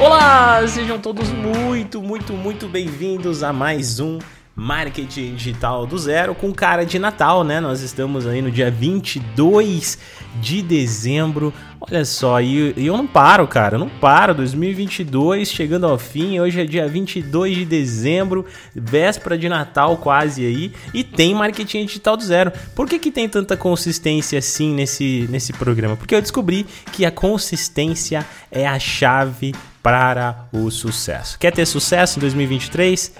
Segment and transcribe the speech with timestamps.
[0.00, 4.18] Olá, sejam todos muito, muito, muito bem-vindos a mais um
[4.56, 7.60] Marketing Digital do Zero com cara de Natal, né?
[7.60, 9.98] Nós estamos aí no dia 22
[10.40, 11.52] de dezembro.
[11.78, 14.34] Olha só, e, eu não paro, cara, eu não paro.
[14.34, 20.72] 2022 chegando ao fim, hoje é dia 22 de dezembro, véspera de Natal quase aí,
[20.94, 22.50] e tem Marketing Digital do Zero.
[22.74, 25.94] Por que, que tem tanta consistência assim nesse, nesse programa?
[25.94, 31.38] Porque eu descobri que a consistência é a chave para o sucesso.
[31.38, 33.12] Quer ter sucesso em 2023?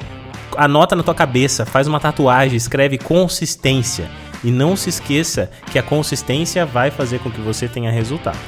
[0.56, 4.10] Anota na tua cabeça, faz uma tatuagem, escreve consistência.
[4.42, 8.38] E não se esqueça que a consistência vai fazer com que você tenha resultado.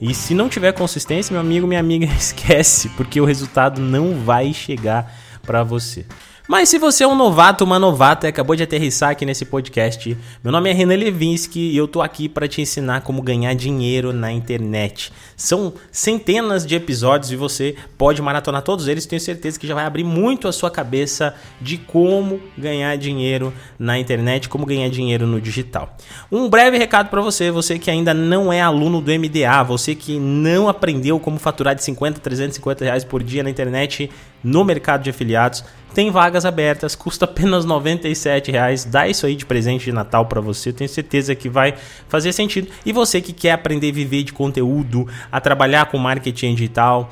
[0.00, 4.52] E se não tiver consistência, meu amigo, minha amiga, esquece, porque o resultado não vai
[4.52, 5.12] chegar
[5.42, 6.06] para você.
[6.50, 10.18] Mas se você é um novato, uma novata e acabou de aterrissar aqui nesse podcast,
[10.42, 14.12] meu nome é Renan Levinsky e eu tô aqui para te ensinar como ganhar dinheiro
[14.12, 15.12] na internet.
[15.36, 19.84] São centenas de episódios e você pode maratonar todos eles, tenho certeza que já vai
[19.84, 25.40] abrir muito a sua cabeça de como ganhar dinheiro na internet, como ganhar dinheiro no
[25.40, 25.96] digital.
[26.32, 30.18] Um breve recado para você, você que ainda não é aluno do MDA, você que
[30.18, 34.10] não aprendeu como faturar de 50, 350 reais por dia na internet
[34.42, 38.88] no mercado de afiliados, tem vagas abertas, custa apenas R$ 97,00.
[38.88, 41.74] Dá isso aí de presente de Natal para você, tenho certeza que vai
[42.08, 42.68] fazer sentido.
[42.86, 47.10] E você que quer aprender a viver de conteúdo, a trabalhar com marketing digital,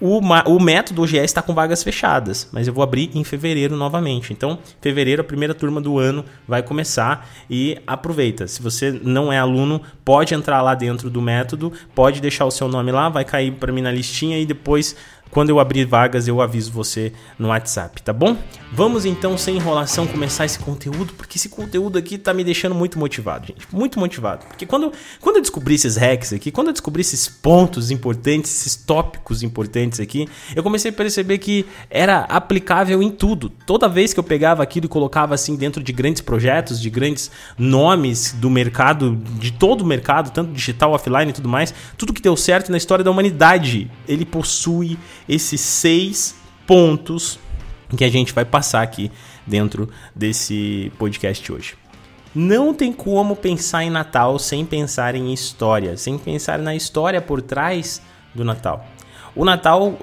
[0.00, 4.32] o, o método OGS está com vagas fechadas, mas eu vou abrir em fevereiro novamente.
[4.32, 8.46] Então, fevereiro, a primeira turma do ano vai começar e aproveita.
[8.46, 12.68] Se você não é aluno, pode entrar lá dentro do método, pode deixar o seu
[12.68, 14.94] nome lá, vai cair para mim na listinha e depois
[15.30, 18.36] quando eu abrir vagas, eu aviso você no WhatsApp, tá bom?
[18.72, 22.98] Vamos então, sem enrolação, começar esse conteúdo, porque esse conteúdo aqui tá me deixando muito
[22.98, 23.66] motivado, gente.
[23.72, 24.44] Muito motivado.
[24.46, 28.74] Porque quando, quando eu descobri esses hacks aqui, quando eu descobri esses pontos importantes, esses
[28.74, 33.50] tópicos importantes aqui, eu comecei a perceber que era aplicável em tudo.
[33.66, 37.30] Toda vez que eu pegava aquilo e colocava assim dentro de grandes projetos, de grandes
[37.56, 42.20] nomes do mercado, de todo o mercado, tanto digital, offline e tudo mais, tudo que
[42.20, 44.98] deu certo na história da humanidade, ele possui
[45.28, 47.38] esses seis pontos
[47.96, 49.10] que a gente vai passar aqui
[49.46, 51.74] dentro desse podcast hoje.
[52.34, 57.40] Não tem como pensar em Natal sem pensar em história, sem pensar na história por
[57.40, 58.02] trás
[58.34, 58.86] do Natal.
[59.34, 59.98] O Natal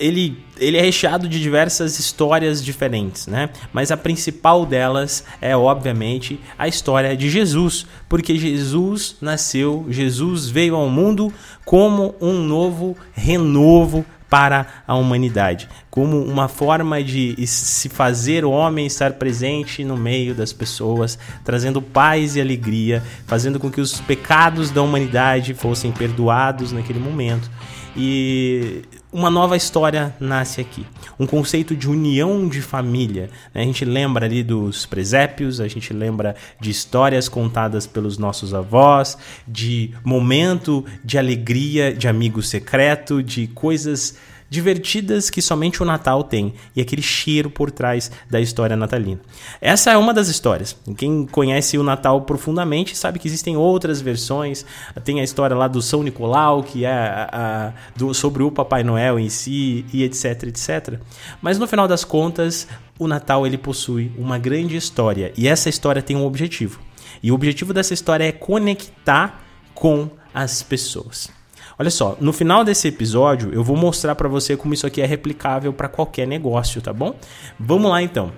[0.00, 3.50] ele, ele é recheado de diversas histórias diferentes, né?
[3.70, 10.74] Mas a principal delas é, obviamente, a história de Jesus, porque Jesus nasceu, Jesus veio
[10.74, 11.32] ao mundo
[11.66, 18.86] como um novo renovo para a humanidade, como uma forma de se fazer o homem
[18.86, 24.70] estar presente no meio das pessoas, trazendo paz e alegria, fazendo com que os pecados
[24.70, 27.50] da humanidade fossem perdoados naquele momento.
[27.96, 28.82] E
[29.12, 30.86] uma nova história nasce aqui.
[31.18, 33.28] Um conceito de união de família.
[33.52, 33.62] Né?
[33.62, 39.18] A gente lembra ali dos presépios, a gente lembra de histórias contadas pelos nossos avós,
[39.46, 44.16] de momento de alegria, de amigo secreto, de coisas
[44.50, 49.20] divertidas que somente o Natal tem e aquele cheiro por trás da história natalina.
[49.60, 50.76] Essa é uma das histórias.
[50.96, 54.66] Quem conhece o Natal profundamente sabe que existem outras versões.
[55.04, 58.82] Tem a história lá do São Nicolau, que é a, a, do, sobre o Papai
[58.82, 60.98] Noel em si e etc, etc.
[61.40, 62.66] Mas no final das contas,
[62.98, 66.80] o Natal ele possui uma grande história e essa história tem um objetivo.
[67.22, 69.44] E o objetivo dessa história é conectar
[69.74, 71.39] com as pessoas.
[71.80, 75.06] Olha só, no final desse episódio eu vou mostrar para você como isso aqui é
[75.06, 77.14] replicável para qualquer negócio, tá bom?
[77.58, 78.30] Vamos lá então.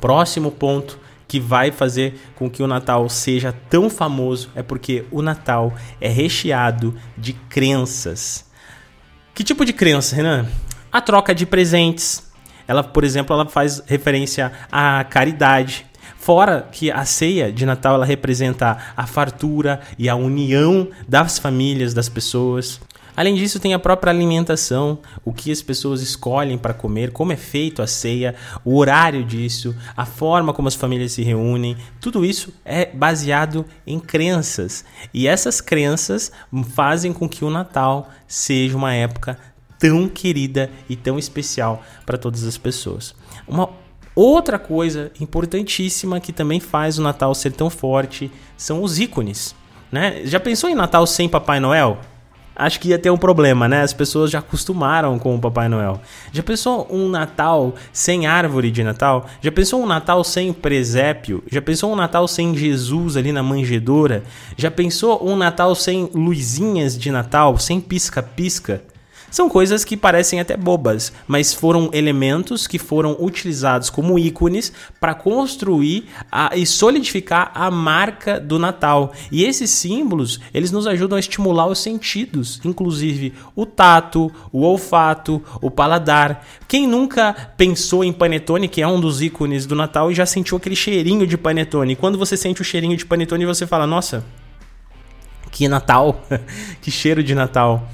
[0.00, 5.20] Próximo ponto que vai fazer com que o Natal seja tão famoso é porque o
[5.20, 8.48] Natal é recheado de crenças.
[9.34, 10.46] Que tipo de crença, Renan?
[10.92, 12.32] A troca de presentes.
[12.68, 15.86] Ela, por exemplo, ela faz referência à caridade,
[16.24, 21.92] Fora que a ceia de Natal ela representa a fartura e a união das famílias,
[21.92, 22.80] das pessoas.
[23.14, 27.36] Além disso, tem a própria alimentação, o que as pessoas escolhem para comer, como é
[27.36, 28.34] feito a ceia,
[28.64, 31.76] o horário disso, a forma como as famílias se reúnem.
[32.00, 34.82] Tudo isso é baseado em crenças.
[35.12, 36.32] E essas crenças
[36.74, 39.38] fazem com que o Natal seja uma época
[39.78, 43.14] tão querida e tão especial para todas as pessoas.
[43.46, 43.83] Uma
[44.14, 49.54] Outra coisa importantíssima que também faz o Natal ser tão forte são os ícones.
[49.90, 50.22] Né?
[50.24, 51.98] Já pensou em Natal sem Papai Noel?
[52.56, 53.82] Acho que ia ter um problema, né?
[53.82, 56.00] As pessoas já acostumaram com o Papai Noel.
[56.32, 59.26] Já pensou um Natal sem árvore de Natal?
[59.40, 61.42] Já pensou um Natal sem presépio?
[61.50, 64.22] Já pensou um Natal sem Jesus ali na manjedoura?
[64.56, 68.82] Já pensou um Natal sem luzinhas de Natal, sem pisca-pisca?
[69.34, 75.12] São coisas que parecem até bobas, mas foram elementos que foram utilizados como ícones para
[75.12, 79.12] construir a, e solidificar a marca do Natal.
[79.32, 85.42] E esses símbolos, eles nos ajudam a estimular os sentidos, inclusive o tato, o olfato,
[85.60, 86.46] o paladar.
[86.68, 90.58] Quem nunca pensou em panetone, que é um dos ícones do Natal, e já sentiu
[90.58, 91.96] aquele cheirinho de panetone?
[91.96, 94.24] Quando você sente o cheirinho de panetone, você fala: "Nossa,
[95.50, 96.22] que Natal,
[96.80, 97.90] que cheiro de Natal".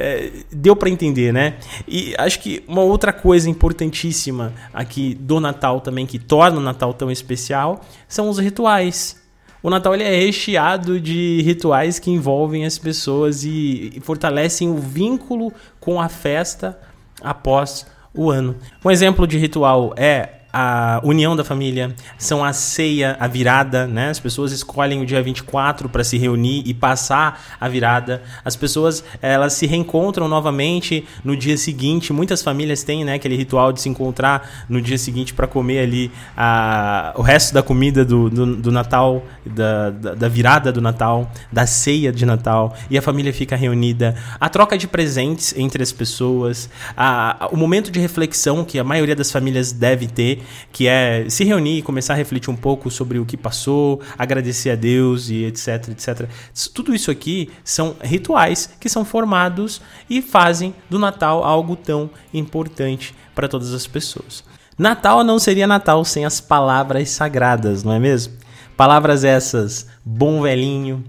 [0.00, 1.56] É, deu para entender, né?
[1.88, 6.94] E acho que uma outra coisa importantíssima aqui do Natal também, que torna o Natal
[6.94, 9.20] tão especial, são os rituais.
[9.60, 14.76] O Natal ele é recheado de rituais que envolvem as pessoas e, e fortalecem o
[14.76, 16.78] vínculo com a festa
[17.20, 17.84] após
[18.14, 18.54] o ano.
[18.84, 24.08] Um exemplo de ritual é a união da família, são a ceia, a virada, né?
[24.08, 28.22] As pessoas escolhem o dia 24 para se reunir e passar a virada.
[28.44, 32.12] As pessoas, elas se reencontram novamente no dia seguinte.
[32.12, 36.10] Muitas famílias têm, né, aquele ritual de se encontrar no dia seguinte para comer ali
[36.36, 41.30] a, o resto da comida do, do, do Natal, da, da, da, virada do Natal,
[41.52, 44.14] da ceia de Natal, e a família fica reunida.
[44.40, 49.14] A troca de presentes entre as pessoas, a, o momento de reflexão que a maioria
[49.14, 50.37] das famílias deve ter
[50.72, 54.70] que é se reunir e começar a refletir um pouco sobre o que passou, agradecer
[54.70, 56.28] a Deus e etc, etc.
[56.74, 63.14] Tudo isso aqui são rituais que são formados e fazem do Natal algo tão importante
[63.34, 64.44] para todas as pessoas.
[64.78, 68.34] Natal não seria Natal sem as palavras sagradas, não é mesmo?
[68.76, 71.02] Palavras essas: bom velhinho,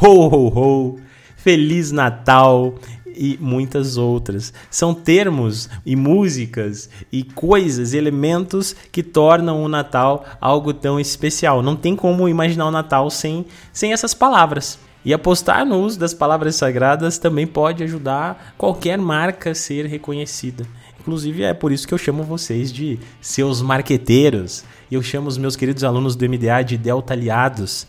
[0.00, 1.00] ho ho ho,
[1.36, 2.74] feliz Natal,
[3.16, 4.52] e muitas outras.
[4.70, 11.62] São termos e músicas e coisas, elementos que tornam o Natal algo tão especial.
[11.62, 14.78] Não tem como imaginar o Natal sem, sem essas palavras.
[15.04, 20.66] E apostar no uso das palavras sagradas também pode ajudar qualquer marca a ser reconhecida.
[21.00, 24.64] Inclusive é por isso que eu chamo vocês de seus marqueteiros.
[24.90, 27.86] E eu chamo os meus queridos alunos do MDA de Delta Aliados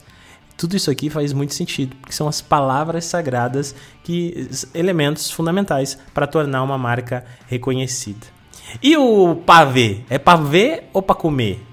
[0.58, 6.26] tudo isso aqui faz muito sentido, porque são as palavras sagradas que elementos fundamentais para
[6.26, 8.37] tornar uma marca reconhecida.
[8.82, 10.02] E o pavê?
[10.10, 11.66] É pavê ou para comer?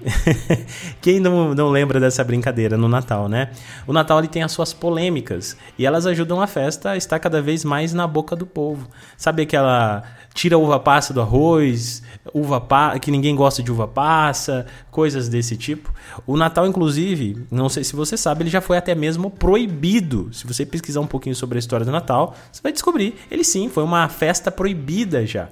[1.01, 3.51] Quem não, não lembra dessa brincadeira no Natal, né?
[3.85, 7.41] O Natal ele tem as suas polêmicas e elas ajudam a festa a estar cada
[7.41, 8.87] vez mais na boca do povo.
[9.17, 10.03] Sabe aquela
[10.33, 12.03] tira uva passa do arroz,
[12.33, 12.99] uva pa...
[12.99, 15.93] que ninguém gosta de uva passa, coisas desse tipo.
[16.27, 20.29] O Natal, inclusive, não sei se você sabe, ele já foi até mesmo proibido.
[20.33, 23.15] Se você pesquisar um pouquinho sobre a história do Natal, você vai descobrir.
[23.31, 25.47] Ele sim, foi uma festa proibida já.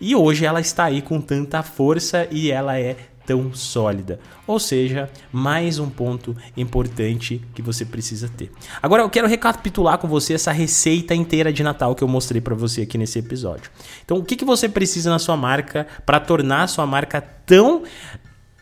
[0.00, 2.96] E hoje ela está aí com tanta força e ela é
[3.26, 4.20] tão sólida.
[4.46, 8.50] Ou seja, mais um ponto importante que você precisa ter.
[8.82, 12.54] Agora eu quero recapitular com você essa receita inteira de Natal que eu mostrei para
[12.54, 13.70] você aqui nesse episódio.
[14.04, 17.82] Então, o que, que você precisa na sua marca para tornar a sua marca tão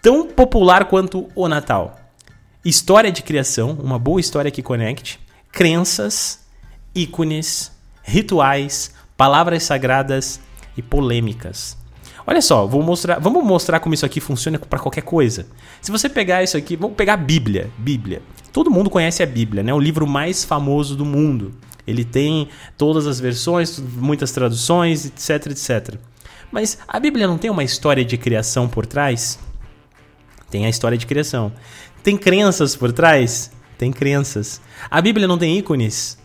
[0.01, 1.99] tão popular quanto o Natal?
[2.65, 5.19] História de criação, uma boa história que conecte,
[5.51, 6.47] crenças,
[6.95, 7.73] ícones,
[8.05, 10.41] rituais, palavras sagradas
[10.77, 11.77] e polêmicas.
[12.27, 15.47] Olha só, vou mostrar, vamos mostrar como isso aqui funciona para qualquer coisa.
[15.81, 18.23] Se você pegar isso aqui, vamos pegar a Bíblia, Bíblia.
[18.53, 19.75] Todo mundo conhece a Bíblia, né?
[19.75, 21.53] O livro mais famoso do mundo.
[21.87, 22.49] Ele tem
[22.79, 25.97] todas as versões, muitas traduções, etc, etc.
[26.51, 29.39] Mas a Bíblia não tem uma história de criação por trás?
[30.51, 31.53] Tem a história de criação.
[32.03, 33.51] Tem crenças por trás?
[33.79, 34.61] Tem crenças.
[34.91, 36.19] A Bíblia não tem ícones?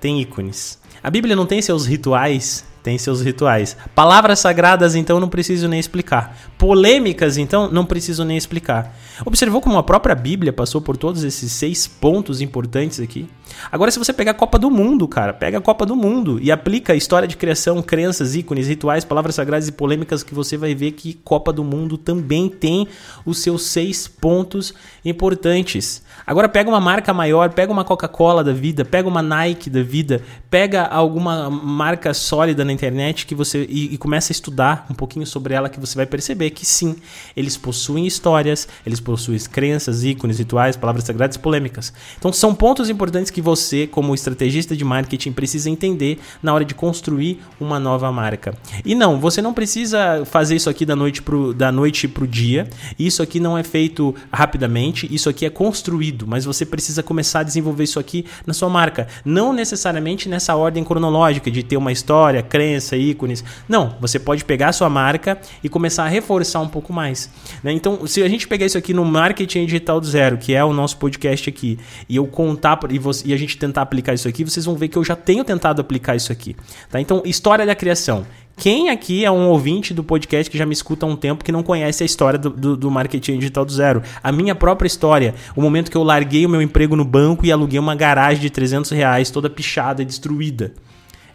[0.00, 0.78] Tem ícones.
[1.02, 2.64] A Bíblia não tem seus rituais?
[2.84, 3.74] tem seus rituais.
[3.94, 6.36] Palavras sagradas, então, não preciso nem explicar.
[6.58, 8.94] Polêmicas, então, não preciso nem explicar.
[9.24, 13.26] Observou como a própria Bíblia passou por todos esses seis pontos importantes aqui?
[13.72, 16.52] Agora, se você pegar a Copa do Mundo, cara, pega a Copa do Mundo e
[16.52, 20.74] aplica a história de criação, crenças, ícones, rituais, palavras sagradas e polêmicas, que você vai
[20.74, 22.86] ver que Copa do Mundo também tem
[23.24, 26.02] os seus seis pontos importantes.
[26.26, 30.22] Agora, pega uma marca maior, pega uma Coca-Cola da vida, pega uma Nike da vida,
[30.50, 35.26] pega alguma marca sólida na internet que você e, e começa a estudar um pouquinho
[35.26, 36.96] sobre ela, que você vai perceber que sim,
[37.36, 41.92] eles possuem histórias, eles possuem crenças, ícones, rituais, palavras sagradas polêmicas.
[42.18, 46.74] Então, são pontos importantes que você, como estrategista de marketing, precisa entender na hora de
[46.74, 48.54] construir uma nova marca.
[48.84, 52.68] E não, você não precisa fazer isso aqui da noite pro, da noite pro dia.
[52.98, 57.42] Isso aqui não é feito rapidamente, isso aqui é construído, mas você precisa começar a
[57.42, 59.06] desenvolver isso aqui na sua marca.
[59.24, 63.44] Não necessariamente nessa ordem cronológica de ter uma história, crença, ícones.
[63.68, 67.30] Não, você pode pegar a sua marca e começar a reforçar um pouco mais.
[67.62, 67.72] Né?
[67.72, 70.72] Então, se a gente pegar isso aqui no Marketing Digital do Zero, que é o
[70.72, 71.78] nosso podcast aqui,
[72.08, 74.88] e eu contar e, você, e a gente tentar aplicar isso aqui, vocês vão ver
[74.88, 76.56] que eu já tenho tentado aplicar isso aqui.
[76.90, 77.00] Tá?
[77.00, 78.24] Então, história da criação.
[78.56, 81.50] Quem aqui é um ouvinte do podcast que já me escuta há um tempo que
[81.50, 84.02] não conhece a história do, do, do, marketing digital do zero?
[84.22, 85.34] A minha própria história.
[85.56, 88.50] O momento que eu larguei o meu emprego no banco e aluguei uma garagem de
[88.50, 90.72] 300 reais toda pichada e destruída.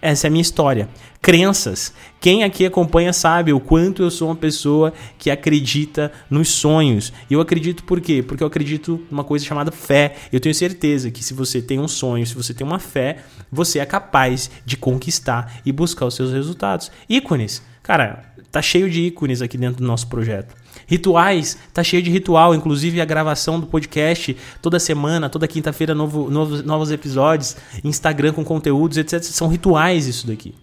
[0.02, 0.88] Essa é a minha história.
[1.22, 1.94] Crenças.
[2.22, 7.12] Quem aqui acompanha sabe o quanto eu sou uma pessoa que acredita nos sonhos.
[7.30, 8.24] E eu acredito por quê?
[8.24, 10.16] Porque eu acredito numa coisa chamada fé.
[10.32, 13.18] Eu tenho certeza que se você tem um sonho, se você tem uma fé,
[13.52, 16.90] você é capaz de conquistar e buscar os seus resultados.
[17.10, 17.62] Ícones.
[17.84, 20.56] Cara, tá cheio de ícones aqui dentro do nosso projeto.
[20.88, 26.30] Rituais, tá cheio de ritual, inclusive a gravação do podcast toda semana, toda quinta-feira, novo,
[26.30, 29.22] novos, novos episódios, Instagram com conteúdos, etc.
[29.22, 30.56] São rituais isso daqui.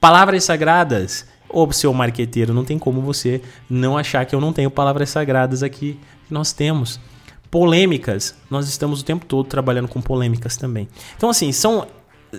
[0.00, 1.26] Palavras sagradas.
[1.48, 3.40] Ô, seu marqueteiro, não tem como você
[3.70, 5.98] não achar que eu não tenho palavras sagradas aqui.
[6.30, 7.00] Nós temos.
[7.50, 8.34] Polêmicas.
[8.50, 10.88] Nós estamos o tempo todo trabalhando com polêmicas também.
[11.16, 11.86] Então, assim, são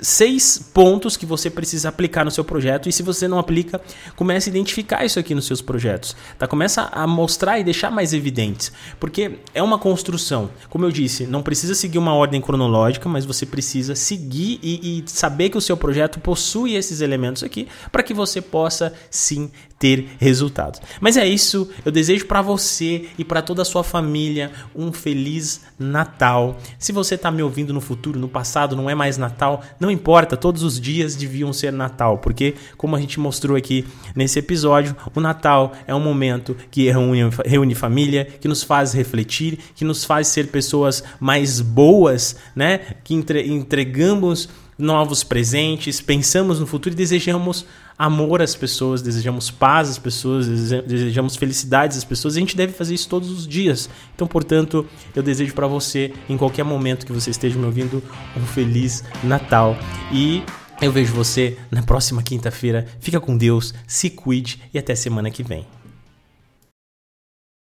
[0.01, 3.81] seis pontos que você precisa aplicar no seu projeto e se você não aplica,
[4.15, 6.47] comece a identificar isso aqui nos seus projetos, tá?
[6.47, 10.49] Começa a mostrar e deixar mais evidentes, porque é uma construção.
[10.69, 15.09] Como eu disse, não precisa seguir uma ordem cronológica, mas você precisa seguir e, e
[15.09, 20.09] saber que o seu projeto possui esses elementos aqui para que você possa sim ter
[20.19, 20.81] resultados.
[20.99, 25.61] Mas é isso, eu desejo para você e para toda a sua família um feliz
[25.79, 26.57] Natal.
[26.77, 30.35] Se você está me ouvindo no futuro, no passado, não é mais Natal, não importa,
[30.35, 35.19] todos os dias deviam ser Natal, porque como a gente mostrou aqui nesse episódio, o
[35.19, 40.27] Natal é um momento que reúne, reúne família, que nos faz refletir, que nos faz
[40.27, 42.79] ser pessoas mais boas, né?
[43.03, 47.65] Que entre, entregamos novos presentes, pensamos no futuro e desejamos
[47.99, 52.35] amor às pessoas, desejamos paz às pessoas, desejamos felicidades às pessoas.
[52.35, 53.89] E a gente deve fazer isso todos os dias.
[54.15, 58.01] Então, portanto, eu desejo para você, em qualquer momento que você esteja me ouvindo,
[58.37, 59.77] um feliz Natal.
[60.13, 60.41] E
[60.81, 62.87] eu vejo você na próxima quinta-feira.
[63.01, 65.78] Fica com Deus, se cuide e até semana que vem.